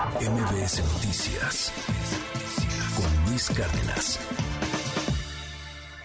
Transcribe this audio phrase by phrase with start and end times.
[0.00, 1.72] MBS Noticias
[2.96, 4.18] con Luis Cárdenas.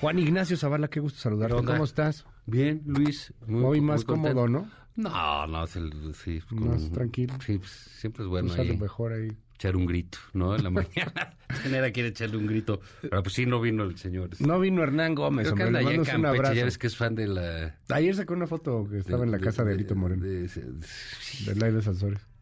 [0.01, 1.63] Juan Ignacio Zavala, qué gusto saludarte.
[1.63, 2.25] ¿Cómo estás?
[2.45, 3.33] Bien, Luis.
[3.47, 4.69] Muy, Hoy más cómodo, ¿no?
[4.97, 7.35] No, no, es el, sí, más tranquilo.
[7.45, 9.29] Sí, pues, siempre es bueno ahí, mejor ahí.
[9.53, 10.53] Echar un grito, ¿no?
[10.57, 11.37] En la mañana.
[11.63, 12.81] Genera quiere echarle un grito.
[13.01, 14.31] Pero pues sí, no vino el señor.
[14.39, 17.15] No vino Hernán Gómez, Creo que anda allá en Campeche, ya ves que es fan
[17.15, 17.77] de la...
[17.87, 20.21] Ayer sacó una foto que estaba en la casa de, Elito Moreno.
[20.21, 22.34] De, de, de, de Sansores.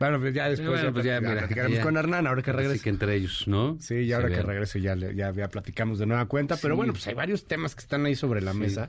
[0.00, 1.46] Bueno, pues ya después bueno, pues ya, mira,
[1.82, 2.76] con Hernán ahora que regrese.
[2.76, 3.76] Así que entre ellos, ¿no?
[3.80, 6.56] Sí, y ahora que regrese ya, ya, ya, platicamos de nueva cuenta.
[6.56, 8.88] Pero bueno, pues hay varios temas que están ahí sobre la mesa.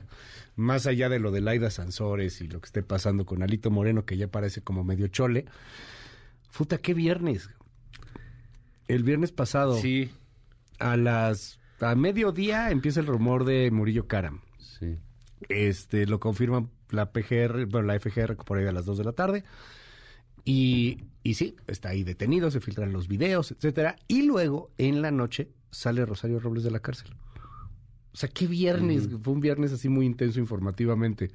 [0.56, 4.06] Más allá de lo de Laida Sansores y lo que esté pasando con Alito Moreno,
[4.06, 5.44] que ya parece como medio chole.
[6.48, 7.50] Futa, ¿qué viernes?
[8.88, 9.76] El viernes pasado.
[9.76, 10.10] Sí.
[10.78, 11.60] A las...
[11.80, 14.40] A mediodía empieza el rumor de Murillo Karam.
[14.58, 14.96] Sí.
[15.50, 19.12] Este, lo confirman la PGR, bueno, la FGR por ahí a las 2 de la
[19.12, 19.44] tarde.
[20.44, 23.96] Y, y sí, está ahí detenido, se filtran los videos, etcétera.
[24.08, 27.14] Y luego, en la noche, sale Rosario Robles de la cárcel.
[28.12, 31.30] O sea, qué viernes, fue un viernes así muy intenso informativamente.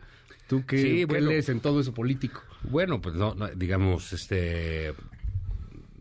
[0.48, 2.42] ¿Tú qué, lees en todo eso político?
[2.64, 4.94] Bueno, pues no, digamos, este...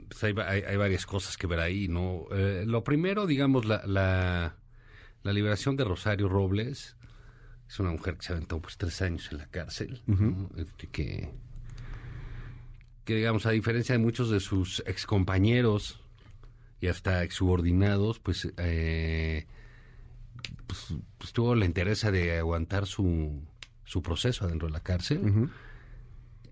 [0.09, 2.27] Pues hay, hay, varias cosas que ver ahí, ¿no?
[2.31, 4.57] Eh, lo primero, digamos, la, la,
[5.23, 6.97] la, liberación de Rosario Robles.
[7.69, 10.03] Es una mujer que se aventó pues tres años en la cárcel,
[10.57, 11.35] este, que
[13.07, 16.01] que digamos, a diferencia de muchos de sus excompañeros
[16.81, 19.47] y hasta exsubordinados, pues, eh,
[20.67, 23.41] pues, pues, tuvo la interés de aguantar su,
[23.85, 25.48] su proceso adentro de la cárcel,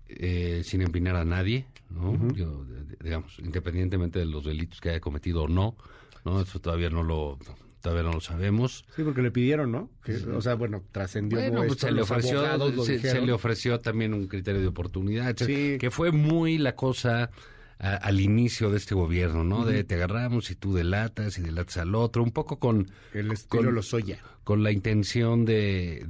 [0.07, 2.17] eh, sin empinar a nadie, ¿no?
[3.03, 5.75] digamos, independientemente de los delitos que haya cometido o no,
[6.23, 6.39] ¿no?
[6.41, 7.37] Eso todavía no lo
[7.85, 8.83] todavía no lo sabemos.
[8.95, 9.91] Sí, porque le pidieron, ¿no?
[10.35, 11.37] o sea, bueno, trascendió.
[11.37, 12.41] Bueno, pues se, le ofreció,
[12.83, 17.29] se, le ofreció también un criterio de oportunidad, que fue muy la cosa
[17.77, 19.65] al inicio de este gobierno, ¿no?
[19.65, 22.89] De te agarramos y tú delatas y delatas al otro, un poco con...
[23.13, 24.17] El estilo con, Lozoya.
[24.43, 26.03] Con la intención de...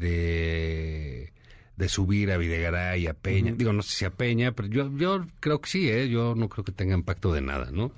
[1.76, 3.52] de subir a Videgaray y a Peña.
[3.52, 6.08] Digo, no sé si a Peña, pero yo, yo creo que sí, ¿eh?
[6.08, 7.92] Yo no creo que tenga impacto de nada, ¿no?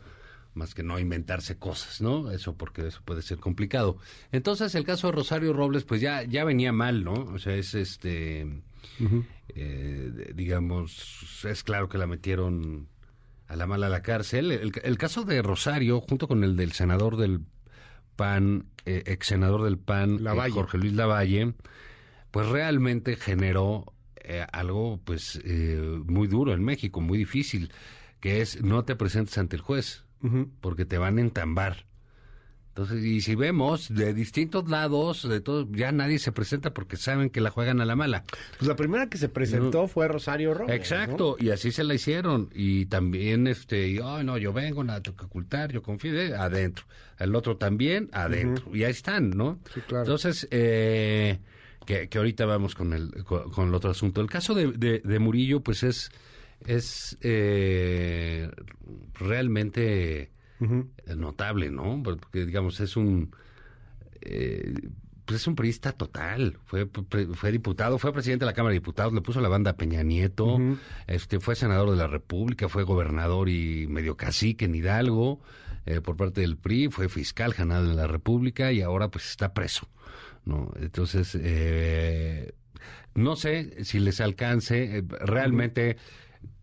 [0.58, 2.32] Más que no inventarse cosas, ¿no?
[2.32, 3.98] Eso porque eso puede ser complicado.
[4.32, 7.14] Entonces, el caso de Rosario Robles, pues ya, ya venía mal, ¿no?
[7.14, 8.62] O sea, es este,
[9.56, 12.90] eh, digamos, es claro que la metieron
[13.48, 14.52] a la mala a la cárcel.
[14.52, 17.42] El, caso de Rosario, junto con el del senador del
[18.16, 21.54] PAN, eh, ex senador del PAN, eh, Jorge Luis Lavalle,
[22.32, 25.42] pues realmente generó eh, algo, pues,
[26.06, 27.72] muy duro en México, muy difícil,
[28.20, 30.04] que es no te presentes ante el juez
[30.62, 31.88] porque te van a entambar.
[32.78, 37.32] Entonces, y si vemos de distintos lados, de todo, ya nadie se presenta porque saben
[37.32, 38.24] que la juegan a la mala.
[38.60, 40.76] Pues la primera que se presentó fue Rosario Robles.
[40.76, 42.52] Exacto, y así se la hicieron.
[42.54, 46.86] Y también, este, ay, no, yo vengo, nada tengo que ocultar, yo confío, eh, adentro.
[47.18, 48.70] El otro también, adentro.
[48.72, 49.58] Y ahí están, ¿no?
[49.74, 50.04] Sí, claro.
[50.04, 51.40] Entonces, eh,
[51.84, 54.22] que, que, ahorita vamos con el, con, el otro asunto.
[54.22, 56.12] El caso de, de, de Murillo, pues es
[56.66, 58.50] es eh,
[59.14, 60.32] realmente
[61.16, 62.02] notable, ¿no?
[62.04, 63.36] Porque, digamos, es un...
[64.22, 64.74] Eh,
[65.28, 66.58] pues es un periodista total.
[66.64, 66.88] Fue,
[67.34, 70.02] fue diputado, fue presidente de la Cámara de Diputados, le puso la banda a Peña
[70.02, 70.58] Nieto,
[71.06, 75.42] este, fue senador de la República, fue gobernador y medio cacique en Hidalgo
[75.86, 79.54] eh, por parte del PRI, fue fiscal general de la República y ahora pues está
[79.54, 79.90] preso.
[80.46, 80.72] ¿no?
[80.80, 82.54] Entonces, eh,
[83.14, 85.98] no sé si les alcance, realmente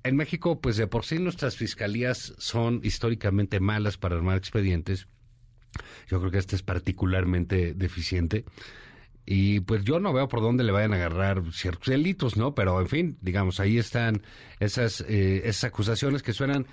[0.04, 5.08] en México, pues de por sí nuestras fiscalías son históricamente malas para armar expedientes.
[6.08, 8.44] Yo creo que este es particularmente deficiente.
[9.26, 12.54] Y pues yo no veo por dónde le vayan a agarrar ciertos delitos, ¿no?
[12.54, 14.22] Pero en fin, digamos, ahí están
[14.60, 16.66] esas, eh, esas acusaciones que suenan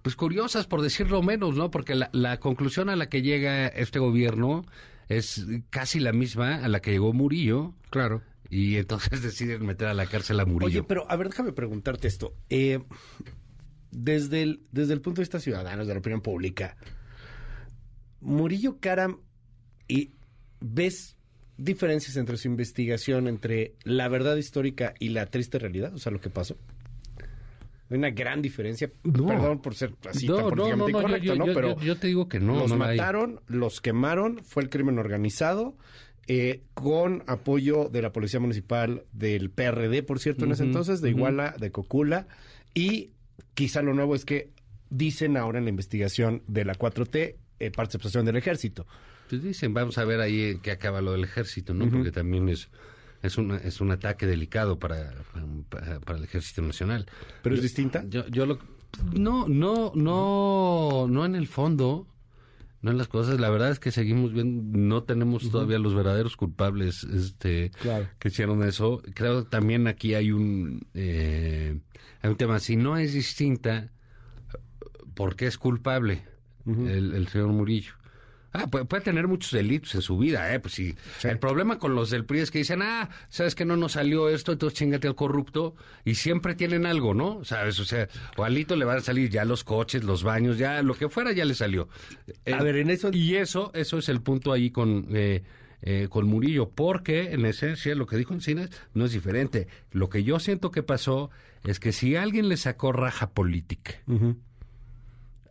[0.00, 1.70] pues curiosas por decirlo menos, ¿no?
[1.70, 4.64] Porque la, la, conclusión a la que llega este gobierno
[5.08, 7.74] es casi la misma a la que llegó Murillo.
[7.90, 8.22] Claro
[8.54, 10.66] y entonces deciden meter a la cárcel a Murillo.
[10.66, 12.34] Oye, pero a ver, déjame preguntarte esto.
[12.50, 12.78] Eh,
[13.90, 16.76] desde, el, desde el punto de vista ciudadano, de la opinión pública,
[18.20, 19.18] Murillo Karam,
[19.88, 20.12] y
[20.60, 21.16] ¿ves
[21.56, 25.92] diferencias entre su investigación, entre la verdad histórica y la triste realidad?
[25.92, 26.56] O sea, lo que pasó.
[27.90, 28.88] Hay una gran diferencia.
[29.02, 31.46] Perdón por ser así tan políticamente incorrecto, ¿no?
[31.46, 32.56] Pero yo, te digo que no.
[32.56, 35.76] Los mataron, los quemaron, fue el crimen organizado
[36.26, 41.10] eh, con apoyo de la Policía Municipal del PRD, por cierto, en ese entonces, de
[41.10, 42.26] Iguala, de Cocula,
[42.74, 43.10] y
[43.54, 44.50] quizá lo nuevo es que
[44.90, 48.86] dicen ahora en la investigación de la 4T eh, participación del ejército.
[49.28, 51.90] Pues dicen, vamos a ver ahí qué acaba lo del ejército, ¿no?
[51.90, 52.68] Porque también es
[53.24, 55.14] es un, es un ataque delicado para,
[55.70, 57.06] para, el ejército nacional.
[57.42, 58.04] ¿Pero es distinta?
[58.06, 58.58] Yo, yo lo,
[59.14, 62.06] No, no, no, no en el fondo,
[62.84, 63.40] no en las cosas.
[63.40, 68.06] La verdad es que seguimos viendo, no tenemos todavía los verdaderos culpables, este, Claro.
[68.18, 69.00] que hicieron eso.
[69.14, 71.78] Creo que también aquí hay un, eh,
[72.20, 72.60] hay un tema.
[72.60, 73.90] Si no es distinta,
[75.14, 76.22] ¿por qué es culpable
[76.66, 77.94] el, el señor Murillo?
[78.56, 80.60] Ah, puede, puede tener muchos delitos en su vida, ¿eh?
[80.60, 80.94] Pues sí.
[81.24, 84.28] El problema con los del PRI es que dicen, ah, sabes que no nos salió
[84.28, 85.74] esto, entonces chingate al corrupto.
[86.04, 87.44] Y siempre tienen algo, ¿no?
[87.44, 87.80] ¿Sabes?
[87.80, 90.94] O sea, o Alito le van a salir ya los coches, los baños, ya lo
[90.94, 91.88] que fuera ya le salió.
[92.52, 95.08] A ver, en eso- Y eso, eso es el punto ahí con...
[95.10, 95.42] eh,
[95.86, 99.66] eh, con Murillo, porque en esencia lo que dijo Encinas no es diferente.
[99.92, 101.28] Lo que yo siento que pasó
[101.64, 103.92] es que si alguien le sacó raja política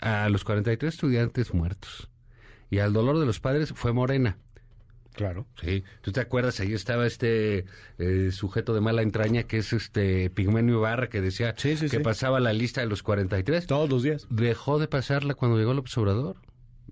[0.02, 2.10] a los 43 estudiantes muertos
[2.74, 4.38] y al dolor de los padres fue Morena.
[5.14, 5.46] Claro.
[5.62, 6.60] Sí, ¿tú te acuerdas?
[6.60, 7.66] Ahí estaba este
[8.00, 11.98] eh, sujeto de mala entraña que es este Pigmenio Ibarra que decía Sí, sí, que
[11.98, 12.04] sí.
[12.04, 13.68] pasaba la lista de los 43.
[13.68, 14.26] Todos los días.
[14.32, 16.38] Dejó de pasarla cuando llegó López Obrador.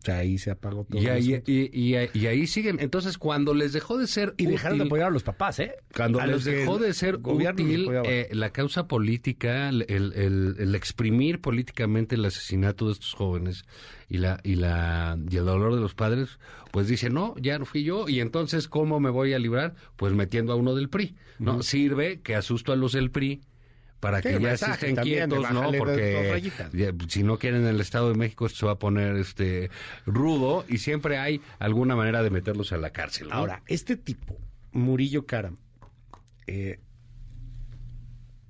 [0.02, 1.00] O sea, ahí se apagó todo.
[1.00, 2.78] Y ahí, y, y- y ahí siguen.
[2.80, 5.76] Entonces, cuando les dejó de ser Y dejaron de útil- apoyar a los papás, ¿eh?
[5.96, 7.20] Cuando A les dejó de ser
[7.62, 13.14] útil eh, la causa política, el, el- el- el exprimir políticamente el asesinato de estos
[13.14, 13.64] jóvenes
[14.10, 16.40] y la y la y el dolor de los padres,
[16.72, 20.14] pues dice no, ya no fui yo y entonces cómo me voy a librar, pues
[20.14, 23.42] metiendo a uno del PRI, no sirve que asusto a los del PRI
[24.02, 25.62] para Sí, que ya se estén quietos, ¿no?
[25.80, 26.42] Porque
[26.74, 29.70] ya, si no quieren el Estado de México esto se va a poner este
[30.06, 33.30] rudo y siempre hay alguna manera de meterlos a la cárcel.
[33.30, 33.36] ¿no?
[33.36, 34.38] Ahora, este tipo,
[34.74, 35.56] Murillo Karam,
[36.48, 36.80] eh,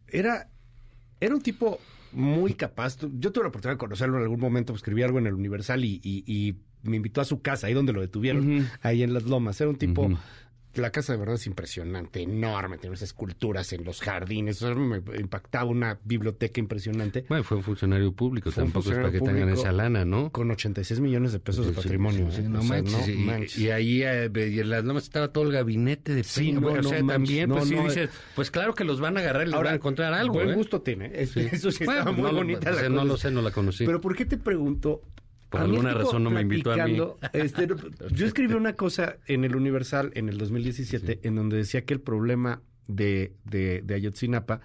[0.07, 0.49] era,
[1.19, 1.79] era un tipo
[2.11, 2.97] muy capaz.
[3.19, 5.99] Yo tuve la oportunidad de conocerlo en algún momento, escribí algo en el Universal y,
[6.03, 9.59] y- y me invitó a su casa, ahí donde lo detuvieron, ahí en Las Lomas.
[9.61, 10.03] Era un tipo...
[10.07, 10.17] Ujú.
[10.75, 14.75] La casa de verdad es impresionante, enorme, tiene unas esculturas en los jardines, o sea,
[14.75, 19.19] me impactaba una biblioteca impresionante Bueno, fue un funcionario público, Fue tampoco es para que
[19.19, 20.31] tengan esa lana, ¿no?
[20.31, 22.27] con 86 millones de pesos de patrimonio.
[22.31, 22.49] sí, sí, ¿eh?
[22.49, 23.57] no O sea, manches, no y, manches.
[23.57, 27.05] y ahí eh, en las lomas estaba todo el gabinete de Sí, no, o sea,
[27.05, 29.75] también, pues sí dices, pues claro que los van a agarrar y les van a
[29.75, 30.53] encontrar algo, Buen ¿eh?
[30.55, 31.11] gusto tiene.
[31.13, 33.85] Eso sí Bueno, estaba muy bonita o sea, la no lo sé, no la conocí.
[33.85, 35.01] Pero ¿por qué te pregunto?
[35.51, 36.97] Por alguna razón no me invitó a mí.
[37.33, 37.75] este, no,
[38.11, 42.01] yo escribí una cosa en el Universal en el 2017 en donde decía que el
[42.01, 44.61] problema de, de, de Ayotzinapa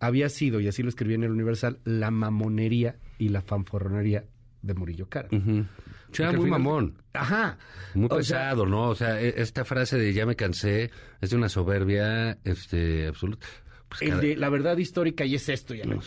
[0.00, 4.26] había sido, y así lo escribí en el Universal, la mamonería y la fanfarronería
[4.62, 5.28] de Murillo Cara.
[5.32, 5.66] Al muy
[6.14, 7.58] final- mamón, Ajá.
[7.94, 8.88] muy O sea, pesado, ¿no?
[8.90, 10.90] O sea, e- esta frase de ya me cansé
[11.20, 13.46] es de una soberbia este absoluta.
[13.88, 15.74] Pues el cada- de la verdad histórica y es esto.
[15.74, 16.00] Ya lo-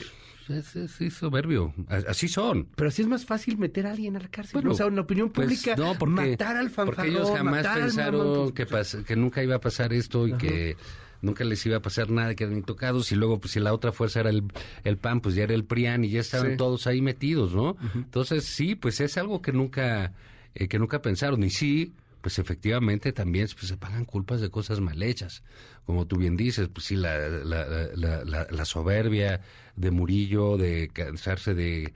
[0.54, 1.74] es, es- es soberbio,
[2.08, 2.68] así son.
[2.76, 4.54] Pero así es más fácil meter a alguien a la cárcel.
[4.54, 4.74] Bueno, ¿no?
[4.74, 7.68] O sea, en la opinión Pues, pública, no, porque, matar al fanfarrón, porque ellos jamás
[7.68, 10.76] pensaron mamón, pues, que, nunca iba a pasar esto y que
[11.22, 13.12] nunca les iba a pasar nada, que eran intocados.
[13.12, 14.44] Y luego, pues si la otra fuerza era el,
[14.84, 16.58] el PAN, pues ya era el PRIAN y ya estaban Sí.
[16.58, 17.78] todos ahí metidos, ¿no?
[17.94, 20.14] Entonces, sí, pues es algo que nunca,
[20.56, 21.44] eh, que nunca pensaron.
[21.44, 25.44] Y sí, pues efectivamente también pues, se pagan culpas de cosas mal hechas.
[25.86, 27.66] Como tú bien dices, pues sí, la, la,
[27.96, 29.42] la, la- la soberbia
[29.76, 31.94] de Murillo, de cansarse de...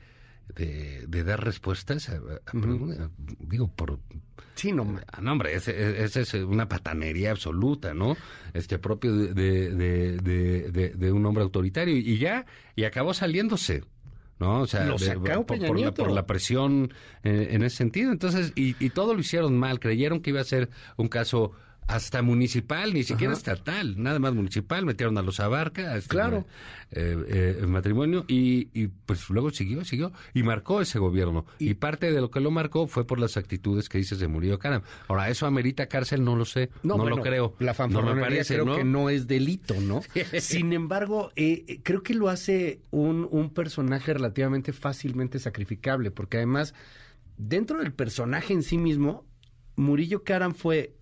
[0.55, 3.99] De, de dar respuestas a, a digo por
[4.53, 8.15] Sí, no, Ah, no, hombre, ese es una patanería absoluta, ¿no?
[8.53, 9.33] Este propio de-
[10.95, 11.97] de un hombre autoritario.
[11.97, 12.45] Y ya,
[12.75, 13.85] y acabó saliéndose,
[14.39, 14.61] ¿no?
[14.61, 16.03] O sea, Lo de- sacó por, la, Nieto.
[16.03, 16.93] por la presión
[17.23, 18.11] eh, en ese sentido.
[18.11, 19.79] Entonces, y, y todo lo hicieron mal.
[19.79, 21.53] Creyeron que iba a ser un caso
[21.87, 23.37] hasta municipal, ni siquiera Ajá.
[23.37, 24.85] estatal, nada más municipal.
[24.85, 26.45] Metieron a los Abarca, este, Claro.
[26.91, 31.45] eh, eh, el matrimonio, y, y, pues luego siguió, siguió, y marcó ese gobierno.
[31.59, 34.57] Y, parte de lo que lo marcó fue por las actitudes que dices de Murillo
[34.57, 34.81] Caram.
[35.07, 36.23] Ahora, ¿eso amerita cárcel?
[36.23, 37.53] No lo sé, no, bueno, lo creo.
[37.59, 38.77] La no me parece, creo ¿no?
[38.77, 40.01] que no es delito, ¿no?
[40.39, 46.37] Sin embargo, eh, eh, creo que lo hace un, un personaje relativamente fácilmente sacrificable, porque
[46.37, 46.73] además,
[47.37, 49.25] dentro del personaje en sí mismo,
[49.75, 50.95] Murillo Karam fue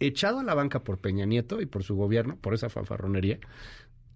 [0.00, 3.38] echado a la banca por Peña Nieto y por su gobierno, por esa fanfarronería.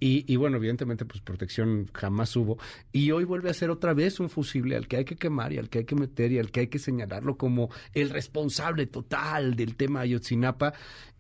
[0.00, 2.58] Y, y bueno, evidentemente, pues protección jamás hubo.
[2.92, 5.58] Y hoy vuelve a ser otra vez un fusible al que hay que quemar y
[5.58, 9.56] al que hay que meter y al que hay que señalarlo como el responsable total
[9.56, 10.72] del tema Ayotzinapa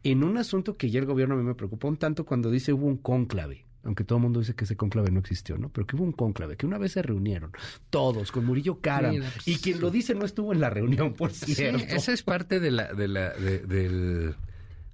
[0.04, 2.72] en un asunto que ya el gobierno a mí me preocupó un tanto cuando dice
[2.72, 3.64] hubo un cónclave.
[3.84, 5.70] Aunque todo el mundo dice que ese cónclave no existió, ¿no?
[5.70, 7.52] Pero que hubo un cónclave, que una vez se reunieron
[7.90, 8.78] todos con Murillo.
[8.82, 11.82] Mira, pues, y quien lo dice no estuvo en la reunión, por Sí, cierto.
[11.88, 14.34] esa es parte de la, de la, de, del,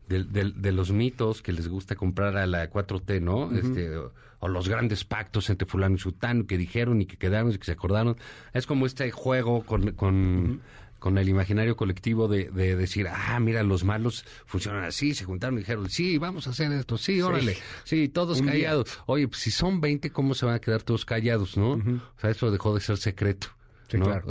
[0.09, 3.51] del- del- de los mitos que les gusta comprar a la 4T, ¿no?
[3.57, 7.51] Este, o, o los grandes pactos entre fulano y sutano que dijeron y que quedaron
[7.53, 8.17] y que se acordaron.
[8.53, 10.61] Es como este juego con, con,
[10.99, 15.57] con el imaginario colectivo de, de decir, ah, mira, los malos funcionan así, se juntaron
[15.57, 18.99] y dijeron, sí, vamos a hacer esto, sí, órale, sí, todos callados.
[19.07, 21.73] Oye, pues si son 20, ¿cómo se van a quedar todos callados, no?
[21.73, 23.49] O sea, eso dejó de ser secreto.
[23.89, 24.27] Sí, claro.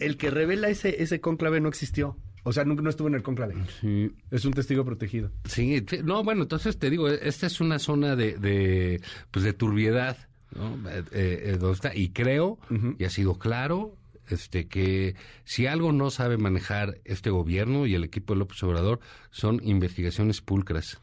[0.00, 2.16] el, que, revela ese, ese cónclave no existió.
[2.48, 3.54] O sea, no, estuvo en el cónclave.
[3.80, 4.10] Sí.
[4.30, 5.30] Es un testigo protegido.
[5.44, 10.16] Sí, no, bueno, entonces te digo, esta es una zona de, de pues de turbiedad,
[10.56, 10.78] ¿no?
[10.88, 12.58] Eh, eh, está, y creo,
[12.98, 13.94] y ha sido claro,
[14.28, 15.14] este que
[15.44, 19.00] si algo no sabe manejar este gobierno y el equipo de López Obrador
[19.30, 20.98] son investigaciones pulcras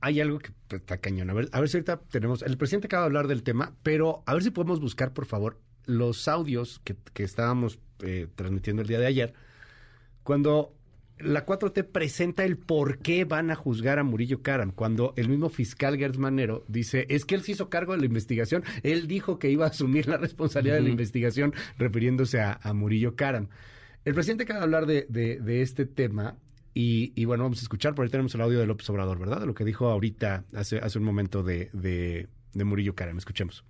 [0.00, 1.30] hay algo que está cañón.
[1.30, 2.42] A ver, a ver si ahorita tenemos.
[2.42, 5.58] El presidente acaba de hablar del tema, pero a ver si podemos buscar, por favor,
[5.84, 9.34] los audios que, estábamos eh, transmitiendo el día de ayer,
[10.26, 10.74] cuando
[11.18, 15.48] la 4T presenta el por qué van a juzgar a Murillo Karam, cuando el mismo
[15.48, 19.38] fiscal Gertz Manero dice, es que él se hizo cargo de la investigación, él dijo
[19.38, 23.48] que iba a asumir la responsabilidad de la investigación refiriéndose a, Murillo Karam.
[24.04, 26.36] El presidente acaba de hablar de, de este tema
[26.74, 29.40] y, bueno, vamos a escuchar, por ahí tenemos el audio de López Obrador, ¿verdad?
[29.40, 33.16] De lo que dijo ahorita, hace, hace un momento de, de, de Murillo Karam.
[33.16, 33.64] Escuchemos.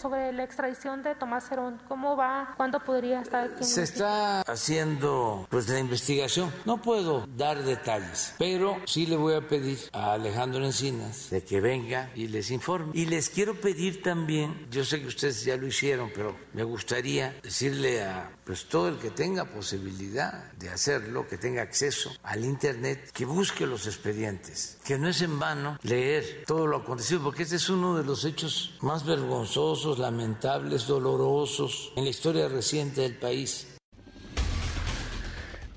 [0.00, 2.54] Sobre la extradición de Tomás Herón, ¿cómo va?
[2.56, 3.64] ¿Cuándo podría estar aquí?
[3.64, 6.52] Se está haciendo pues la investigación.
[6.64, 11.60] No puedo dar detalles, pero sí le voy a pedir a Alejandro Encinas de que
[11.60, 12.92] venga y les informe.
[12.94, 17.34] Y les quiero pedir también, yo sé que ustedes ya lo hicieron, pero me gustaría
[17.42, 23.10] decirle a pues todo el que tenga posibilidad de hacerlo, que tenga acceso al internet,
[23.12, 27.56] que busque los expedientes, que no es en vano leer todo lo acontecido, porque este
[27.56, 33.66] es uno de los hechos más vergonzosos lamentables, dolorosos en la historia reciente del país.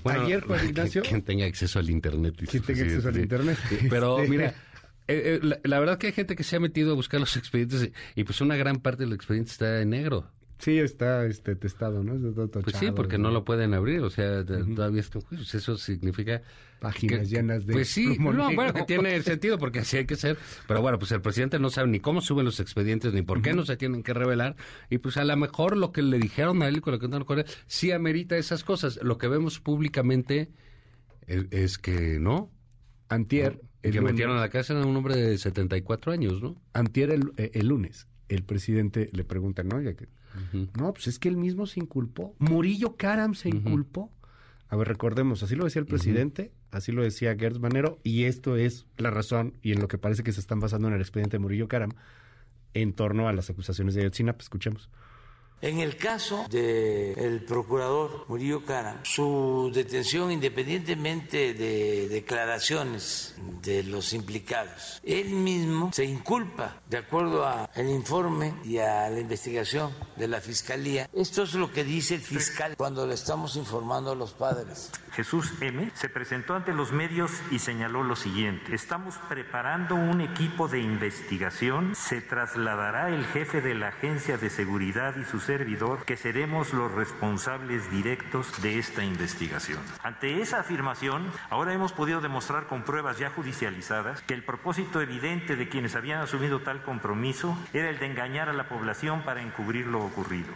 [0.06, 1.02] Ayer, Juan Ignacio.
[1.02, 2.36] Quien tenga acceso al Internet.
[2.50, 3.58] Quien tenga acceso al Internet.
[3.90, 4.56] Pero mira,
[5.10, 7.92] eh, eh, la, verdad que hay gente que se ha metido a buscar los expedientes
[8.16, 10.32] y, pues una gran parte del expediente está en negro.
[10.62, 12.14] Sí, está este testado, ¿no?
[12.52, 15.58] pues sí, porque no lo pueden abrir, o sea, todavía está en juicio.
[15.58, 16.44] Eso significa
[16.80, 17.74] páginas llenas de...
[17.74, 20.38] Pues sí, no, bueno, que tiene sentido porque así hay que ser,
[20.68, 23.54] pero bueno, pues el presidente no sabe ni cómo suben los expedientes, ni por qué
[23.54, 24.56] no se tienen que revelar,
[24.92, 27.26] y pues a lo mejor lo que le dijeron a él con lo que no
[27.26, 29.00] Corea sí amerita esas cosas.
[29.02, 30.52] Lo que vemos públicamente
[31.28, 32.52] es, que no.
[33.10, 33.62] Antier...
[33.84, 36.56] El que metieron a la casa a un hombre de 74 años, ¿no?
[36.72, 39.82] Antier el, eh, el lunes, el presidente le pregunta, ¿no?
[39.82, 40.08] Ya que,
[40.80, 42.36] No, pues es que él mismo se inculpó.
[42.40, 44.12] Murillo Karam se inculpó.
[44.70, 48.56] A ver, recordemos, así lo decía el presidente, así lo decía Gertz Manero, y esto
[48.56, 51.36] es la razón y en lo que parece que se están basando en el expediente
[51.36, 51.92] de Murillo Karam
[52.74, 54.42] en torno a las acusaciones de Ayotzinapa.
[54.42, 54.90] Escuchemos.
[55.62, 65.00] En el caso del procurador Murillo Cara, su detención, independientemente de declaraciones de los implicados,
[65.04, 71.08] él mismo se inculpa, de acuerdo al informe y a la investigación de la fiscalía.
[71.14, 74.90] Esto es lo que dice el fiscal cuando le estamos informando a los padres.
[75.14, 78.74] Jesús M., se presentó ante los medios y señaló lo siguiente.
[78.74, 81.96] Estamos preparando un equipo de investigación.
[81.96, 86.90] Se trasladará el jefe de la Agencia de Seguridad y su servidor, que seremos los
[86.94, 89.80] responsables directos de esta investigación.
[90.02, 95.58] Ante esa afirmación, ahora hemos podido demostrar con pruebas ya judicializadas que el propósito evidente
[95.58, 99.88] de quienes habían asumido tal compromiso era el de engañar a la población para encubrir
[99.88, 100.54] lo ocurrido.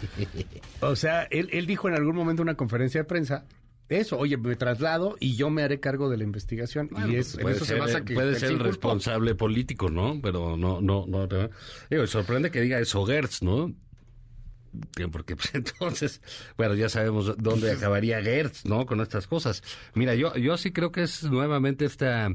[0.80, 3.46] o sea, él, dijo en algún momento en una conferencia de prensa
[3.90, 6.88] eso, oye, me traslado y yo me haré cargo de la investigación.
[7.08, 10.20] y es, puede eso ser, se que puede ser el responsable político, ¿no?
[10.22, 11.28] Pero no, no, no.
[11.90, 13.74] Digo, sorprende que diga eso Gertz, ¿no?
[15.10, 16.22] Porque pues, entonces,
[16.56, 18.86] bueno, ya sabemos dónde acabaría Gertz, ¿no?
[18.86, 19.62] Con estas cosas.
[19.94, 22.32] Mira, yo, yo sí creo que es nuevamente esta...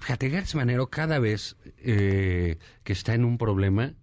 [0.00, 3.94] Fíjate, Gertz Manero cada vez eh, que está en un problema,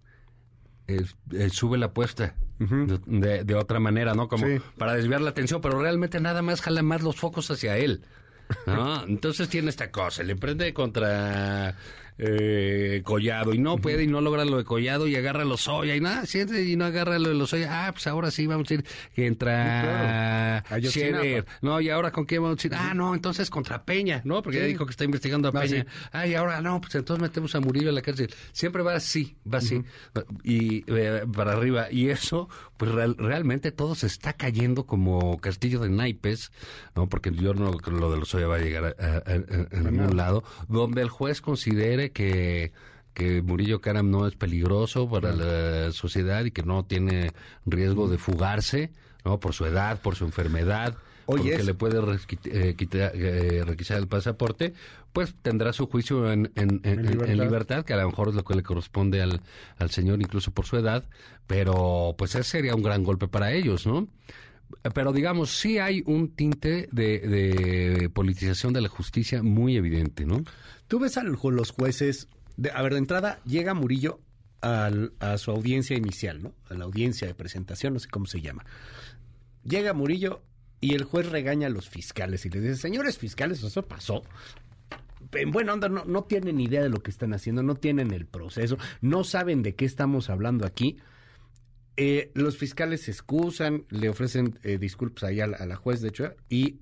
[1.50, 4.28] sube la apuesta de, otra manera, ¿no?
[4.28, 4.46] Como
[4.76, 8.02] para desviar la atención, pero realmente nada más jala más los focos hacia él.
[8.66, 9.04] ¿no?
[9.06, 11.76] Entonces tiene esta cosa, le prende contra
[12.18, 15.96] eh, Collado y no puede y no logra lo de Collado y agarra los soya
[15.96, 17.86] y nada, siente y no agarra lo de los soya.
[17.86, 18.84] Ah, pues ahora sí vamos a ir
[19.14, 20.64] que entra
[21.62, 22.74] No, y ahora con quién vamos a ir.
[22.74, 24.42] Ah, no, entonces contra Peña, ¿no?
[24.42, 25.86] Porque ya dijo que está investigando a Peña.
[26.12, 28.32] Ah, y ahora no, pues entonces metemos a Murillo en la cárcel.
[28.52, 29.82] Siempre va así, va así
[30.44, 32.48] y eh, para arriba y eso
[32.78, 36.52] pues realmente todo se está cayendo como castillo de naipes,
[36.94, 37.08] ¿no?
[37.08, 41.40] Porque yo no lo de los va a llegar a, ningún lado, donde el juez
[41.40, 42.72] considere que,
[43.14, 47.32] que Murillo Karam no es peligroso para la sociedad y que no tiene
[47.66, 48.92] riesgo de fugarse,
[49.24, 49.40] ¿no?
[49.40, 50.96] Por su edad, por su enfermedad,
[51.30, 51.98] Oye, porque le puede
[52.46, 54.72] eh, eh, requisar el pasaporte,
[55.12, 57.44] pues tendrá su juicio en, en- en- en- en libertad.
[57.44, 57.84] libertad.
[57.84, 59.42] que a lo mejor es lo que le corresponde al,
[59.76, 61.04] al señor, incluso por su edad,
[61.46, 64.08] pero pues ese sería un gran golpe para ellos, ¿no?
[64.94, 70.42] Pero digamos, sí hay un tinte de, de politización de la justicia muy evidente, ¿no?
[70.88, 74.20] Tú ves a los jueces, de- a ver, de entrada llega Murillo
[74.60, 76.52] al- a su audiencia inicial, ¿no?
[76.70, 78.64] A la audiencia de presentación, no sé cómo se llama.
[79.64, 80.40] Llega Murillo
[80.80, 84.22] y el juez regaña a los fiscales y les dice, señores fiscales, eso pasó.
[85.32, 88.26] En buena onda, no, no tienen idea de lo que están haciendo, no tienen el
[88.26, 90.98] proceso, no saben de qué estamos hablando aquí.
[91.96, 96.00] Eh, los fiscales se excusan, le ofrecen eh, disculpas ahí a la, a la juez,
[96.00, 96.78] de hecho, y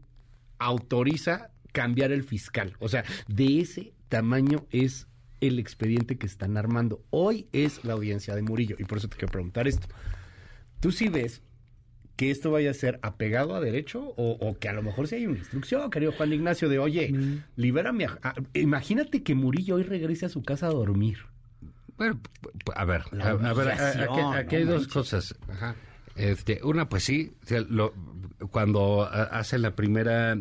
[0.58, 2.76] autoriza cambiar el fiscal.
[2.78, 5.08] O sea, de ese tamaño es
[5.40, 7.02] el expediente que están armando.
[7.10, 9.88] Hoy es la audiencia de Murillo, y por eso te quiero preguntar esto.
[10.80, 11.42] ¿Tú sí ves
[12.16, 15.16] que esto vaya a ser apegado a derecho o, o que a lo mejor sí
[15.16, 17.12] hay una instrucción, querido Juan Ignacio, de oye,
[17.56, 18.06] libérame.
[18.06, 21.18] a- a- imagínate que Murillo hoy regrese a su casa a dormir.
[21.98, 22.20] Bueno,
[22.74, 24.92] a ver, a, a ver, aquí, aquí hay no dos manches.
[24.92, 25.34] cosas.
[26.14, 27.32] Este, una, pues sí,
[27.68, 27.92] lo-
[28.50, 30.36] cuando ha- hacen la primera,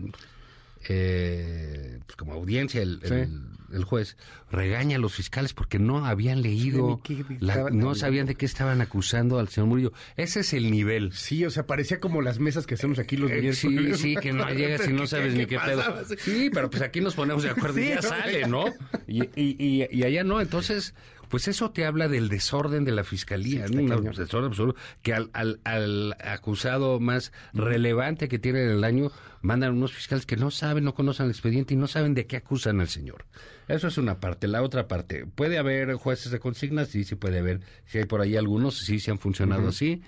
[0.89, 3.13] eh, pues como audiencia, el, Sí.
[3.13, 3.41] el-
[3.73, 4.15] el juez
[4.51, 8.25] regaña a los fiscales porque no habían leído, Sí, ¿de qué la- estaban no sabían
[8.27, 9.91] de qué estaban acusando al señor Murillo.
[10.15, 11.11] Ese es el nivel.
[11.13, 13.97] Sí, o sea, parecía como las mesas que hacemos aquí los Eh, miércoles.
[13.97, 15.81] sí, sí, que no llegas y no sabes ni qué pedo.
[16.17, 18.65] Sí, pero pues aquí nos ponemos de acuerdo y ya no, sale, ¿no?
[19.07, 20.93] Y, y, y, y allá no, entonces,
[21.35, 25.31] pues eso te habla del desorden de la fiscalía, Sí, Un desorden absoluto, que al,
[25.33, 29.11] al, al acusado más relevante que tiene en el año
[29.41, 32.37] mandan unos fiscales que no saben, no conocen el expediente y no saben de qué
[32.37, 33.25] acusan al señor.
[33.67, 34.47] Eso es una parte.
[34.47, 37.59] La otra parte, puede haber jueces de consignas, sí, sí puede haber.
[37.83, 40.03] Si hay por ahí algunos, sí, sí han funcionado así.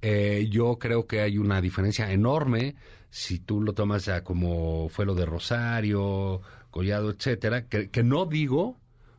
[0.00, 2.76] Eh, yo creo que hay una diferencia enorme
[3.10, 8.26] si tú lo tomas ya como fue lo de Rosario, Collado, etcétera, que, que no
[8.26, 8.78] digo,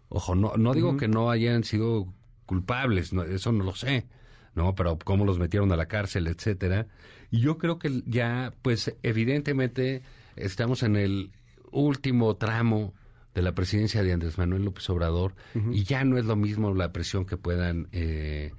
[0.09, 2.13] ojo, no, no digo que no hayan sido
[2.45, 4.07] culpables, no, eso no lo sé,
[4.55, 4.75] ¿no?
[4.75, 6.87] Pero cómo los metieron a la cárcel, etcétera.
[7.31, 10.01] Y yo creo que ya, pues, evidentemente,
[10.35, 11.31] estamos en el
[11.71, 12.93] último tramo
[13.35, 15.35] de la presidencia de Andrés Manuel López Obrador
[15.71, 18.51] y ya no es lo mismo la presión que puedan eh,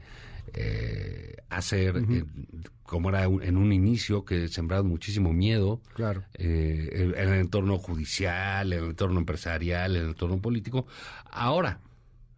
[0.55, 2.03] eh, hacer
[2.83, 6.25] como era un- en un inicio que sembraron muchísimo miedo Claro.
[6.35, 10.87] eh, en en el entorno judicial, en el entorno empresarial, en el entorno político.
[11.31, 11.81] Ahora,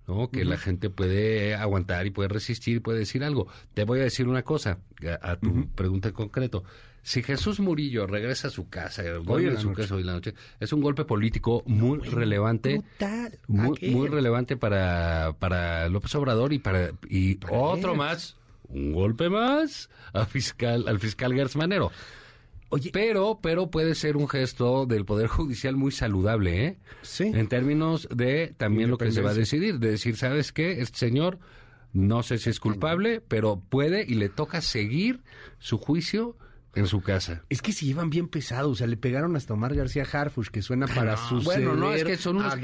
[0.06, 0.30] ¿no?
[0.30, 3.46] Que la gente puede aguantar y puede resistir y puede decir algo.
[3.72, 4.78] Te voy a decir una cosa,
[5.22, 6.64] a, a tu pregunta en concreto.
[7.02, 10.34] Si Jesús Murillo regresa a su casa, hoy en su casa hoy en la noche,
[10.60, 12.78] es un golpe político muy relevante.
[12.78, 13.38] Brutal.
[13.48, 18.36] Muy, muy relevante para, para López Obrador y para y otro más,
[18.68, 21.90] un golpe más a fiscal, al fiscal Gertz Manero.
[22.68, 26.78] Oye, Pero, pero puede ser un gesto del Poder Judicial muy saludable, ¿eh?
[27.02, 27.24] Sí.
[27.24, 30.80] En términos de también lo que se va a decidir, de decir, ¿sabes qué?
[30.80, 31.38] Este señor
[31.92, 35.20] no sé si es culpable, pero puede y le toca seguir
[35.58, 36.36] su juicio
[36.74, 37.42] en su casa.
[37.50, 40.62] Es que se llevan bien pesado, o sea, le pegaron hasta Omar García Harfush, que
[40.62, 42.54] suena para su bueno, no, es que son unos,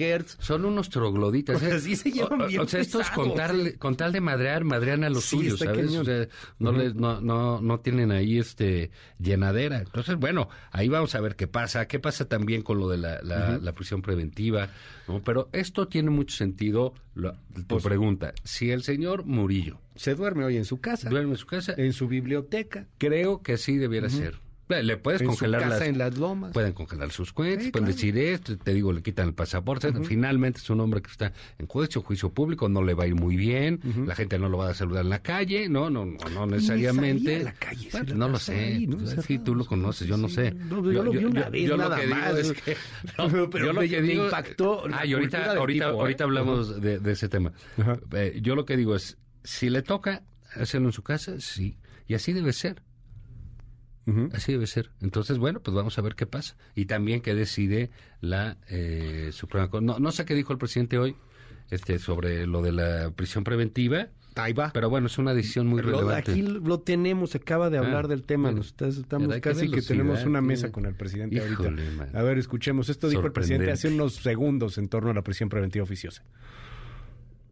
[0.41, 1.57] son unos trogloditas.
[1.57, 1.81] O sea, ¿eh?
[1.81, 3.37] sí se llevan O- bien O sea, estos con pesados.
[3.65, 5.95] tal, con tal de madrear, madrean a los Sí, suyos, ¿sabes?
[5.95, 6.27] O sea,
[6.59, 9.79] no, les- no, no, no tienen ahí este llenadera.
[9.81, 11.87] Entonces, bueno, ahí vamos a ver qué pasa.
[11.87, 14.69] ¿Qué pasa también con lo de la, la, la prisión preventiva?
[15.07, 15.23] ¿no?
[15.23, 18.33] Pero esto tiene mucho sentido, lo- tu Pues- pregunta.
[18.45, 21.93] Si el señor Murillo Se duerme hoy en su casa, duerme en su casa, en
[21.93, 24.37] su biblioteca, creo que sí debiera ser.
[24.69, 26.53] Le puedes en su congelar casa las, en las lomas.
[26.53, 27.97] Pueden congelar sus cuentas, Sí, pueden claro.
[27.97, 29.91] decir esto, te digo, le quitan el pasaporte.
[30.05, 33.15] Finalmente es un hombre que está en juicio, juicio público, no le va a ir
[33.15, 36.19] muy bien, la gente no lo va a saludar en la calle, no, no, no,
[36.35, 37.43] no necesariamente.
[37.45, 38.99] la calle, Bueno, no lo sé, ahí, ¿no?
[38.99, 40.35] pues, Cerrado, sí, tú lo conoces, yo no sí.
[40.35, 40.51] sé.
[40.53, 42.37] No, yo lo vi una vez lo nada que digo más.
[42.39, 42.77] es que-
[43.17, 46.01] Pero- pero yo lo me- que me digo- impactó Ah, y ahorita, ahorita, tipo, ¿eh?
[46.03, 47.53] ahorita hablamos de, de ese tema.
[48.13, 50.23] Eh, yo lo que digo es, si le toca
[50.55, 52.83] hacerlo en su casa, sí, y así debe ser.
[54.33, 54.91] Así debe ser.
[55.03, 56.57] Entonces, bueno, pues vamos a ver qué pasa.
[56.75, 57.91] Y también qué decide
[58.23, 59.85] la eh, Suprema Corte.
[59.85, 61.15] No, no sé qué dijo el presidente hoy
[61.71, 64.71] este, sobre lo de la prisión preventiva, Ahí va.
[64.73, 66.31] pero bueno, es una decisión muy Lo- relevante.
[66.31, 68.45] aquí lo tenemos, acaba de hablar Ah, del tema.
[68.51, 68.65] bueno.
[68.81, 71.91] Nos estamos casi que tenemos una mesa con el presidente Híjole, ahorita.
[71.97, 72.17] man.
[72.17, 72.89] A ver, escuchemos.
[72.89, 76.23] Esto dijo el presidente hace unos segundos en torno a la prisión preventiva oficiosa.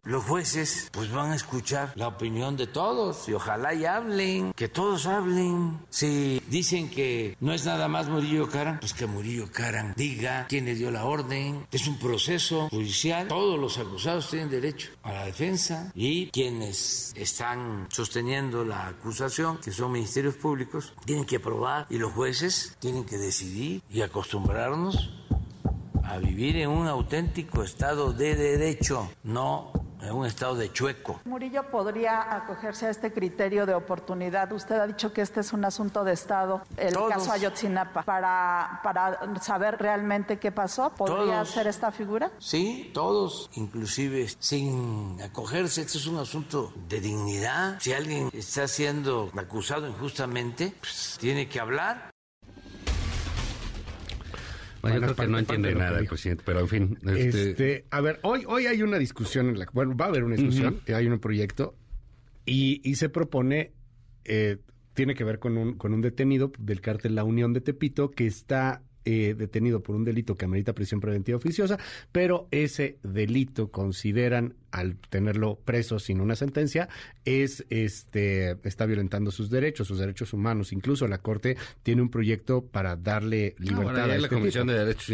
[0.07, 4.69] Los jueces pues van a escuchar la opinión de todos y ojalá y hablen, que
[4.69, 5.79] todos hablen.
[5.89, 10.63] Si dicen que no es nada más Murillo Caran, pues que Murillo Caran diga quién
[10.63, 11.67] le dio la orden.
[11.73, 13.27] Es un proceso judicial.
[13.27, 19.71] Todos los acusados tienen derecho a la defensa y quienes están sosteniendo la acusación, que
[19.71, 25.11] son ministerios públicos, tienen que probar y los jueces tienen que decidir y acostumbrarnos
[26.01, 31.21] a vivir en un auténtico estado de derecho, no en un estado de chueco.
[31.25, 34.51] Murillo podría acogerse a este criterio de oportunidad.
[34.51, 37.11] Usted ha dicho que este es un asunto de Estado, el Todos.
[37.11, 38.03] caso Ayotzinapa.
[38.03, 41.49] Para, para saber realmente qué pasó, ¿podría Todos.
[41.49, 42.31] ser esta figura?
[42.39, 45.81] Sí, todos, inclusive sin acogerse.
[45.81, 47.77] Este es un asunto de dignidad.
[47.79, 52.09] Si alguien está siendo acusado injustamente, pues, tiene que hablar.
[54.91, 56.97] Bueno, yo creo que no entiende nada el presidente, pero en fin.
[57.05, 60.23] Este, Este, a ver, hoy, hoy hay una discusión, en la, bueno, va a haber
[60.23, 61.75] una discusión, hay un proyecto
[62.45, 63.73] y, y se propone,
[64.25, 64.57] eh,
[64.93, 68.25] tiene que ver con un, con un detenido del cártel La Unión de Tepito que
[68.25, 71.77] está eh, detenido por un delito que amerita prisión preventiva oficiosa,
[72.11, 76.89] pero ese delito consideran al tenerlo preso sin una sentencia
[77.25, 80.71] es este está violentando sus derechos, sus derechos humanos.
[80.73, 84.29] Incluso la corte tiene un proyecto para darle no, libertad bueno, ya a la este
[84.29, 85.09] Comisión tipo de Derechos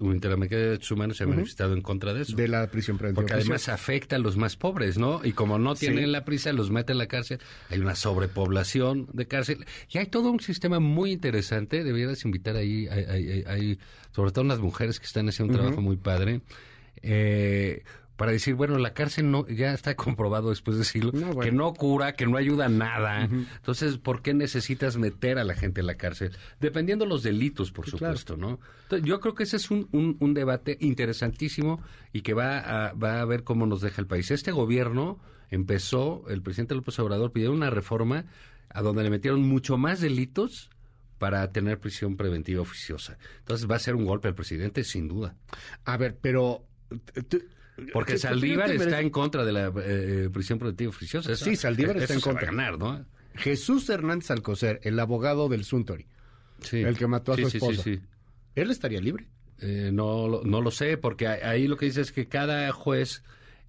[0.00, 2.36] Interamericana de Derechos Humanos se ha manifestado en contra de eso.
[2.36, 5.20] de la prisión preventiva Porque además afecta a los más pobres, ¿no?
[5.24, 6.10] Y como no tienen Sí.
[6.10, 7.38] la prisa, los mete en la cárcel.
[7.70, 9.64] Hay una sobrepoblación de cárcel.
[9.90, 11.84] Y hay todo un sistema muy interesante.
[11.84, 13.78] Deberías invitar ahí, hay, hay- hay- hay-
[14.14, 16.40] sobre todo unas mujeres que están haciendo un trabajo muy padre.
[17.02, 17.82] eh,
[18.16, 21.40] para decir, bueno, la cárcel no ya está comprobado después de siglos No, bueno.
[21.40, 23.24] que no cura, que no ayuda a nada.
[23.24, 26.32] Entonces, ¿por qué necesitas meter a la gente en la cárcel?
[26.60, 28.16] Dependiendo los delitos, por Sí, claro.
[28.16, 28.58] supuesto, ¿no?
[28.84, 32.92] Entonces, yo creo que ese es un, un- un debate interesantísimo y que va a,
[32.94, 34.30] va a ver cómo nos deja el país.
[34.30, 35.18] Este gobierno
[35.50, 38.24] empezó, el presidente López Obrador pidió una reforma
[38.70, 40.70] a donde le metieron mucho más delitos
[41.18, 43.16] para tener prisión preventiva oficiosa.
[43.38, 45.34] Entonces va a ser un golpe al presidente, sin duda.
[45.84, 46.66] A ver, pero...
[47.92, 51.32] Porque ¿qué- qué Saldívar está en contra de la eh, prisión preventiva oficiosa.
[51.32, 52.46] Eso- Sí, Saldívar está en contra.
[52.46, 53.04] ganar, ¿no?
[53.34, 56.06] Jesús Hernández Alcocer, el abogado del Suntory,
[56.62, 56.78] Sí.
[56.80, 57.82] El que mató a Sí, su esposa.
[57.82, 58.00] Sí.
[58.54, 59.26] ¿él estaría libre?
[59.60, 63.22] Eh, no, lo- no lo sé, porque ahí- lo que dice es que cada juez,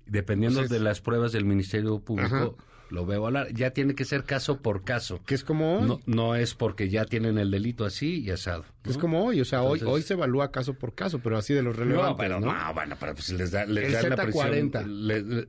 [0.06, 2.63] dependiendo Pues es- de las pruebas del Ministerio Público, Ajá.
[2.89, 3.54] Lo veo hablar.
[3.54, 5.21] Ya tiene que ser caso por caso.
[5.26, 5.88] Que es como hoy.
[5.88, 8.65] No, no es porque ya tienen el delito así y asado.
[8.84, 8.91] ¿no?
[8.91, 11.54] Es como hoy, o sea, hoy, Entonces- hoy se evalúa caso por caso, pero así
[11.54, 12.54] de los relevantes, No, pero ¿no?
[12.54, 14.71] no, bueno, pero pues les, da, les El la prisión.
[14.71, 14.86] Z40.
[14.88, 15.47] le- le-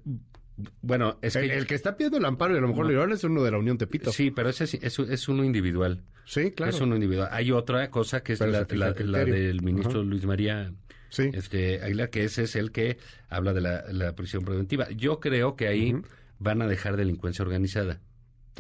[0.82, 1.44] bueno, es que...
[1.44, 3.14] el, el que está pidiendo el amparo y a lo mejor No.
[3.14, 4.10] es uno de la Unión Tepito.
[4.10, 6.02] Sí, pero ese es, es, es uno individual.
[6.24, 6.72] Sí, claro.
[6.74, 7.28] Es uno individual.
[7.32, 10.02] Hay otra cosa que es la, la- la del ministro.
[10.02, 10.72] Luis María
[11.10, 11.30] Sí.
[11.32, 12.98] este, Aguilar, que ese es el que
[13.30, 14.90] habla de la, la prisión preventiva.
[14.90, 16.02] Yo creo que ahí Ujú.
[16.38, 18.00] Van a dejar delincuencia organizada,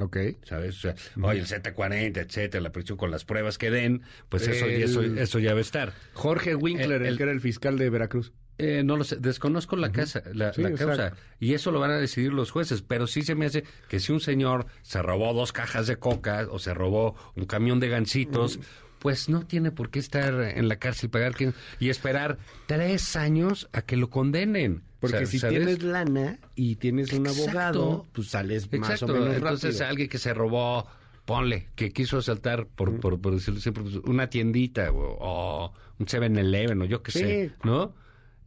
[0.00, 0.16] Ok.
[0.44, 0.76] ¿sabes?
[0.76, 4.66] O sea, oye, el Z40, etcétera, la prisión con las pruebas que den, pues eso,
[4.66, 5.92] El- eso, eso ya va a estar.
[6.14, 8.32] Jorge Winkler, El- el, el- que era el fiscal de Veracruz.
[8.60, 11.92] Eh, no lo sé, desconozco la casa, la, Sí, la causa, y eso lo van
[11.92, 15.32] a decidir los jueces, pero sí se me hace que si un señor se robó
[15.32, 18.58] dos cajas de coca o se robó un camión de gancitos,
[18.98, 21.34] pues no tiene por qué estar en la cárcel pagar
[21.78, 24.82] y esperar tres años a que lo condenen.
[25.00, 25.56] Porque O sea, si ¿sabes?
[25.58, 27.42] tienes lana y tienes un Exacto.
[27.42, 29.88] abogado, pues sales más Exacto, o menos entonces rápido.
[29.90, 30.86] alguien que se robó,
[31.24, 36.06] ponle, que quiso asaltar, por, por, por decirlo siempre, pues, una tiendita o, o un
[36.06, 37.18] 7-Eleven o yo qué Sí.
[37.20, 37.94] sé, ¿no?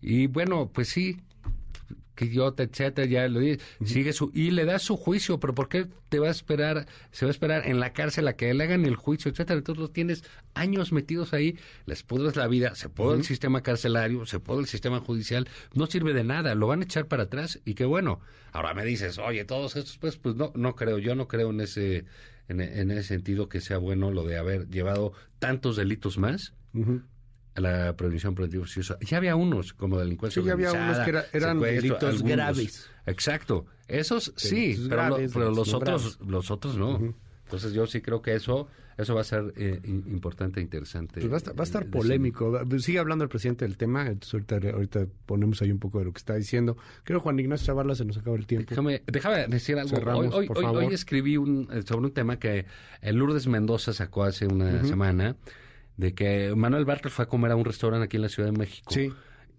[0.01, 1.21] Y bueno, pues sí,
[2.15, 5.69] que idiota, etcétera, ya lo dice, sigue su, y le da su juicio, pero ¿por
[5.69, 8.63] qué te va a esperar, se va a esperar en la cárcel a que le
[8.63, 9.57] hagan el juicio, etcétera?
[9.57, 14.25] Entonces los tienes años metidos ahí, les pudres la vida, se puede el sistema carcelario,
[14.25, 17.59] se puede el sistema judicial, no sirve de nada, lo van a echar para atrás
[17.65, 18.19] y qué bueno.
[18.51, 21.61] Ahora me dices, oye, todos estos, pues, pues no, no creo, yo no creo en
[21.61, 22.05] ese,
[22.49, 26.53] en, en ese sentido que sea bueno lo de haber llevado tantos delitos más
[27.55, 28.97] la prevención preventiva oficiosa.
[29.01, 32.89] Ya había unos como delincuencia Sí, ya había unos que era- eran delitos graves.
[33.05, 33.65] Exacto.
[33.87, 34.87] Esos sí, Delitos
[35.33, 37.13] pero, lo- los otros los otros no.
[37.45, 41.21] Entonces yo sí creo que eso eso va a ser eh, importante e interesante.
[41.21, 42.61] Pues va a estar, va a estar polémico.
[42.79, 44.01] Sigue hablando el presidente del tema.
[44.07, 46.77] Entonces ahorita, ahorita ponemos ahí un poco de lo que está diciendo.
[47.03, 48.67] Creo Juan Ignacio Zavala se nos acaba el tiempo.
[48.69, 49.89] Déjame, déjame decir algo.
[49.89, 50.83] Cerramos, hoy, hoy, por hoy- favor.
[50.83, 52.65] hoy escribí un, eh, sobre un tema que
[53.01, 55.35] el Lourdes Mendoza sacó hace una semana,
[56.01, 58.57] de que Manuel Bartlett fue a comer a un restaurante aquí en la Ciudad de
[58.57, 58.91] México.
[58.91, 59.11] Sí.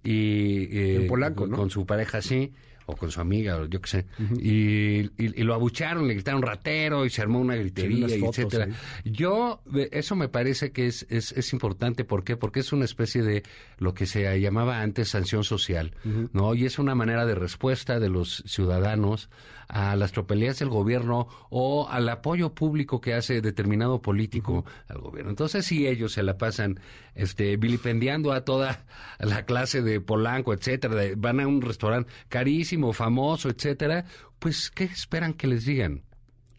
[0.02, 1.56] Y, eh, En Polanco, con, ¿no?
[1.56, 2.52] con su pareja, sí.
[2.86, 4.06] O con su amiga, o yo qué sé,
[4.40, 8.66] y, y- y lo abucharon, le gritaron ratero y se armó una gritería, fotos etcétera.
[9.04, 12.36] Yo, eh, eso me parece que es, es, es importante, ¿por qué?
[12.36, 13.42] Porque es una especie de
[13.78, 15.94] lo que se llamaba antes sanción social,
[16.32, 16.54] ¿no?
[16.54, 19.28] Y es una manera de respuesta de los ciudadanos
[19.68, 25.30] a las tropelías del gobierno o al apoyo público que hace determinado político al gobierno.
[25.30, 26.78] Entonces, si ellos se la pasan
[27.14, 28.84] este, vilipendiando a toda
[29.18, 34.04] la clase de Polanco, etcétera, de- van a un restaurante carísimo, famoso, etcétera,
[34.38, 36.02] pues, ¿qué esperan que les digan?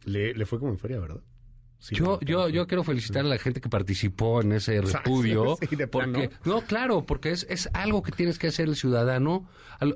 [0.06, 1.22] Le, le fue como en feria, ¿verdad?
[1.80, 5.58] Sí, yo, yo, yo quiero felicitar a la gente que participó en ese repudio.
[5.70, 9.50] Sí, porque, no, claro, porque es, es algo que tienes que hacer el ciudadano.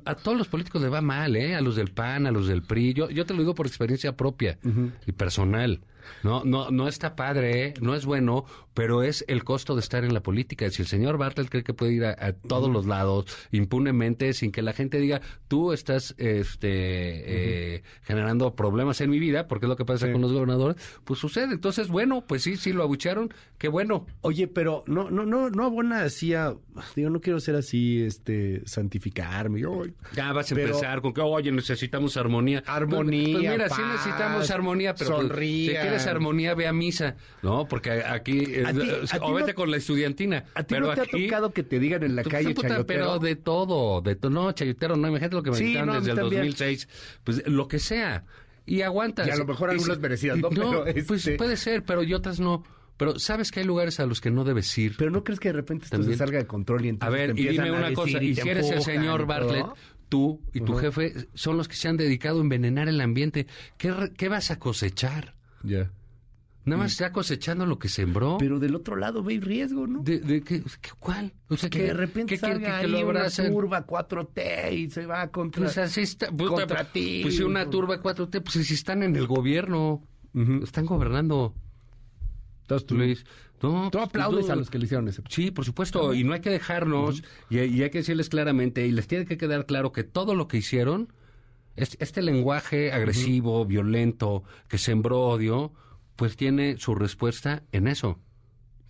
[0.04, 1.56] A todos los políticos le va mal, ¿eh?
[1.56, 2.94] A los del PAN, a los del PRI.
[2.94, 4.60] Yo, yo te lo digo por experiencia propia
[5.06, 5.82] y personal.
[6.24, 7.74] No, no, no está padre, ¿eh?
[7.82, 10.70] no es bueno, pero es el costo de estar en la política.
[10.70, 14.52] Si el señor Bartlett cree que puede ir a, a todos los lados impunemente sin
[14.52, 17.67] que la gente diga, tú estás este, eh,
[18.04, 21.54] generando problemas en mi vida, porque es lo que pasa con los gobernadores, pues sucede.
[21.54, 24.06] Entonces, bueno, pues sí, sí lo abucharon, qué bueno.
[24.22, 26.54] Oye, pero no, no, no, no abona así a,
[26.96, 29.60] digo, no quiero ser así, este, santificarme.
[29.60, 29.84] Yo,
[30.16, 32.64] Ya vas a Pero- empezar con que, oye, necesitamos armonía.
[32.66, 35.76] Armonía, Pues, mira, sí paz, necesitamos armonía, pero pues, sonrían.
[35.76, 37.68] si quieres armonía, ve a misa, ¿no?
[37.68, 40.46] Porque aquí, eh, A ti- a ti o no- vete con la estudiantina.
[40.54, 42.54] ¿A ti pero no te aquí, ha tocado que te digan en la Pues, calle
[42.54, 44.32] puta, pero de todo, de todo.
[44.32, 46.42] No, chayotero, no, imagínate lo que me Sí, no, desde el también.
[46.44, 46.88] 2006.
[47.24, 48.24] Pues lo que sea.
[48.66, 49.28] Y aguantas.
[49.28, 50.50] Y a lo mejor Y algunas merecidas, y ¿no?
[50.50, 52.64] Pero, pues este- puede ser, pero y otras no.
[52.98, 54.96] Pero sabes que hay lugares a los que no debes ir.
[54.98, 56.14] Pero no crees que de repente esto También.
[56.14, 58.34] se salga de control y A entonces ver, te y dime a una cosa, y
[58.34, 59.26] te si eres el señor y?
[59.26, 59.66] Bartlett,
[60.10, 63.46] tú y tu jefe son los que se han dedicado a envenenar el ambiente,
[63.78, 65.36] ¿qué, re- qué vas a cosechar?
[65.64, 65.92] Ya.
[66.68, 68.38] Nada más está cosechando lo que sembró.
[68.40, 70.04] Pero del otro lado ve riesgo, ¿no?
[70.04, 71.34] ¿De, de qué, qué- ¿Cuál?
[71.50, 74.74] O sea, que ¿qué- de repente quiere salga que, que ahí lo una turba 4T
[74.74, 75.64] y se va contra...
[75.64, 76.30] Pues así está.
[76.32, 77.22] puta, contra ti.
[77.24, 80.04] Pues si una turba 4T, pues si están en el gobierno,
[80.62, 81.56] están gobernando.
[82.64, 83.26] Entonces tú, Luis.
[83.62, 85.24] No, tú pues, aplaudes tú- a los que le hicieron eso.
[85.30, 88.92] Sí, por supuesto, y no hay que dejarnos, y, y hay que decirles claramente, y
[88.92, 91.12] les tiene que quedar claro que todo lo que hicieron,
[91.76, 95.72] es- este lenguaje agresivo, violento, que sembró odio,
[96.18, 98.20] pues tiene su respuesta en eso.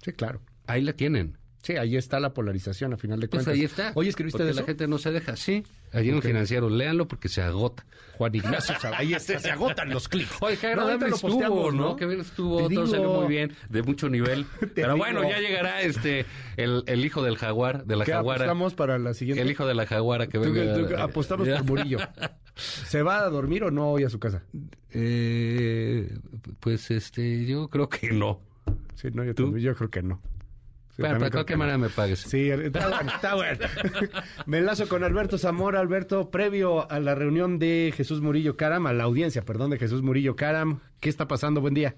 [0.03, 0.41] Sí, claro.
[0.65, 1.37] Ahí la tienen.
[1.63, 3.53] Sí, ahí está la polarización, a final de Pues cuentas.
[3.59, 3.91] ahí está.
[3.95, 4.61] Oye, ¿escribiste porque de eso?
[4.61, 5.35] la gente no se deja.
[5.35, 6.23] Sí, allí en Ok.
[6.23, 7.85] financiero, léanlo porque se agota.
[8.13, 8.75] Juan Ignacio.
[8.95, 10.31] Ahí está, se agotan los clics.
[10.39, 11.89] Oye, qué No, agradable lo estuvo, ¿no?
[11.89, 11.95] ¿no?
[11.97, 12.87] Que bien estuvo, Te todo digo.
[12.87, 14.45] salió muy bien, de mucho nivel.
[14.75, 14.97] Pero digo.
[14.97, 18.45] bueno, ya llegará este el, el hijo del jaguar, de la ¿Qué jaguara.
[18.45, 19.41] apostamos para la siguiente?
[19.41, 20.73] El hijo de la jaguara que Tú- venga.
[20.87, 21.97] tú- apostamos por Murillo.
[22.55, 24.43] ¿Se va a dormir o no hoy a su casa?
[24.91, 25.76] Eh,
[26.59, 28.39] pues este, yo creo que no.
[28.95, 29.43] Sí, no, yo, ¿Tú?
[29.45, 30.21] también- yo creo que no.
[30.95, 32.19] Sí, Bueno, también de cualquier manera me pagues.
[32.21, 33.59] Sí, está bueno, está bueno.
[34.47, 35.79] Me enlazo con Alberto Zamora.
[35.79, 40.01] Alberto, previo a la reunión de Jesús Murillo Caram, a la audiencia, perdón, de Jesús
[40.01, 41.61] Murillo Caram, ¿qué está pasando?
[41.61, 41.93] Buen día.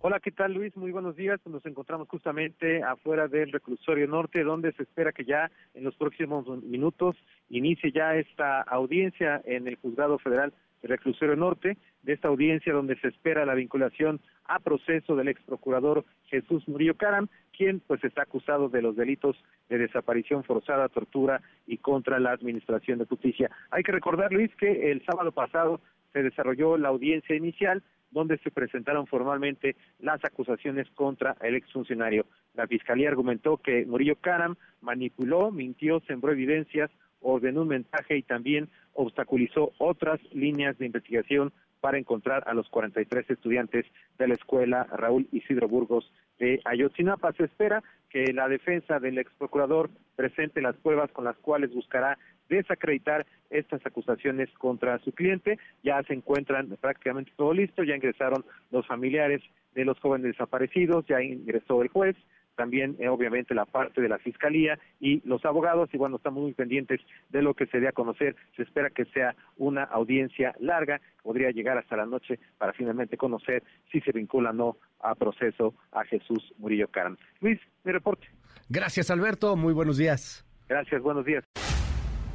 [0.00, 0.76] Hola, ¿qué tal Luis?
[0.76, 1.40] Muy buenos días.
[1.44, 6.46] Nos encontramos justamente afuera del reclusorio norte, donde se espera que ya en los próximos
[6.62, 7.16] minutos
[7.50, 13.08] inicie ya esta audiencia en el juzgado federal reclusorio norte, de esta audiencia donde se
[13.08, 18.68] espera la vinculación a proceso del ex procurador Jesús Murillo Caram, quien pues está acusado
[18.68, 19.36] de los delitos
[19.68, 23.50] de desaparición forzada, tortura y contra la administración de justicia.
[23.70, 25.80] Hay que recordar, Luis, que el sábado pasado
[26.12, 32.26] se desarrolló la audiencia inicial donde se presentaron formalmente las acusaciones contra el exfuncionario.
[32.54, 38.68] La fiscalía argumentó que Murillo Caram manipuló, mintió, sembró evidencias, ordenó un mensaje y también
[38.94, 43.86] obstaculizó otras líneas de investigación para encontrar a los 43 estudiantes
[44.18, 47.32] de la escuela Raúl Isidro Burgos de Ayotzinapa.
[47.32, 52.18] Se espera que la defensa del ex procurador presente las pruebas con las cuales buscará
[52.48, 55.58] desacreditar estas acusaciones contra su cliente.
[55.82, 59.42] Ya se encuentran prácticamente todo listo, ya ingresaron los familiares
[59.74, 62.16] de los jóvenes desaparecidos, ya ingresó el juez,
[62.58, 66.52] también eh, obviamente la parte de la fiscalía y los abogados y bueno estamos muy
[66.52, 71.00] pendientes de lo que se dé a conocer se espera que sea una audiencia larga
[71.22, 75.74] podría llegar hasta la noche para finalmente conocer si se vincula o no a proceso
[75.92, 78.26] a Jesús Murillo Caram Luis mi reporte
[78.70, 79.56] Gracias, Alberto.
[79.56, 80.44] Muy buenos días.
[80.68, 81.42] gracias buenos días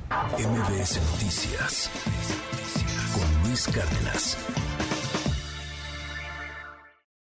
[0.10, 1.92] MBS Noticias
[3.14, 4.73] con Luis Cárdenas.